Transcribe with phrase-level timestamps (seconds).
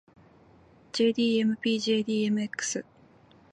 [0.93, 2.57] jdmpjdmx